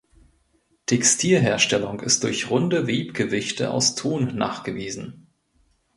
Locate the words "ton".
3.93-4.35